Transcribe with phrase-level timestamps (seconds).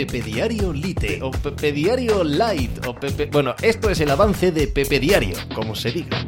[0.00, 3.26] Pepe Diario Lite o Pepe Diario Light o Pepe...
[3.26, 6.24] Bueno, esto es el avance de Pepe Diario, como se diga.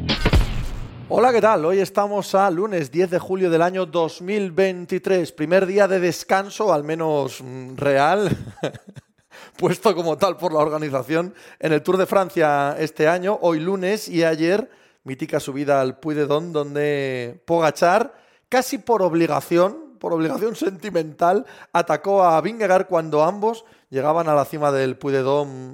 [1.08, 1.64] Hola, ¿qué tal?
[1.64, 6.84] Hoy estamos a lunes 10 de julio del año 2023, primer día de descanso, al
[6.84, 8.36] menos mm, real,
[9.56, 14.06] puesto como tal por la organización en el Tour de Francia este año, hoy lunes
[14.06, 14.68] y ayer,
[15.02, 18.12] mítica subida al Puy de Don, donde Pogachar,
[18.50, 24.72] casi por obligación, por obligación sentimental, atacó a Vingegaard cuando ambos llegaban a la cima
[24.72, 25.14] del Puy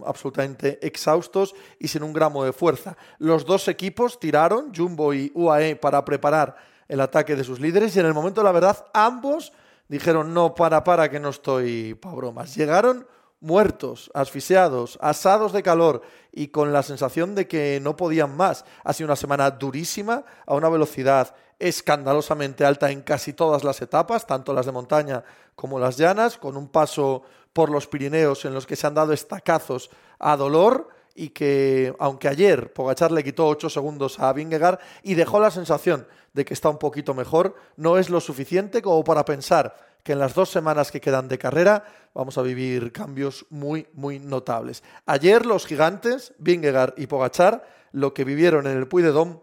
[0.04, 2.98] absolutamente exhaustos y sin un gramo de fuerza.
[3.18, 6.56] Los dos equipos tiraron, Jumbo y UAE, para preparar
[6.88, 9.54] el ataque de sus líderes y en el momento de la verdad ambos
[9.88, 12.54] dijeron no, para, para, que no estoy para bromas.
[12.54, 13.06] Llegaron
[13.40, 16.02] muertos, asfixiados, asados de calor
[16.32, 18.64] y con la sensación de que no podían más.
[18.84, 24.26] Ha sido una semana durísima, a una velocidad escandalosamente alta en casi todas las etapas,
[24.26, 25.24] tanto las de montaña
[25.54, 29.12] como las llanas, con un paso por los Pirineos en los que se han dado
[29.12, 35.14] estacazos a dolor y que, aunque ayer Pogachar le quitó 8 segundos a Vingegaard y
[35.14, 39.24] dejó la sensación de que está un poquito mejor, no es lo suficiente como para
[39.24, 39.74] pensar
[40.08, 44.18] que en las dos semanas que quedan de carrera vamos a vivir cambios muy, muy
[44.18, 44.82] notables.
[45.04, 49.40] Ayer los gigantes, Vingegaard y Pogachar, lo que vivieron en el Puy de Dom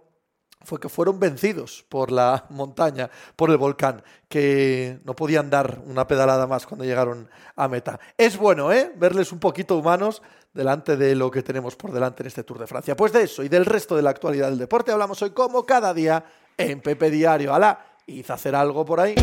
[0.63, 6.07] fue que fueron vencidos por la montaña, por el volcán, que no podían dar una
[6.07, 7.99] pedalada más cuando llegaron a meta.
[8.17, 8.91] Es bueno, ¿eh?
[8.95, 12.65] Verles un poquito humanos delante de lo que tenemos por delante en este Tour de
[12.65, 12.97] Francia.
[12.97, 15.93] Pues de eso y del resto de la actualidad del deporte hablamos hoy como cada
[15.93, 16.25] día
[16.57, 17.53] en Pepe Diario.
[17.53, 17.94] ¡Hala!
[18.07, 19.15] Hice hacer algo por ahí.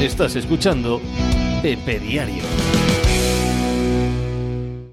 [0.00, 1.00] Estás escuchando
[1.60, 2.44] Pepe Diario.